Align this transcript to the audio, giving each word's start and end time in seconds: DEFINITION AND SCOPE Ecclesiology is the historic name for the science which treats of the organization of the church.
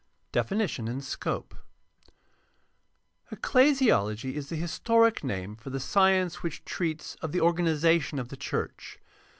DEFINITION 0.31 0.87
AND 0.87 1.03
SCOPE 1.03 1.53
Ecclesiology 3.31 4.33
is 4.33 4.49
the 4.49 4.55
historic 4.55 5.23
name 5.23 5.55
for 5.55 5.69
the 5.69 5.79
science 5.79 6.41
which 6.41 6.65
treats 6.65 7.13
of 7.21 7.31
the 7.33 7.41
organization 7.41 8.17
of 8.17 8.29
the 8.29 8.37
church. 8.37 8.97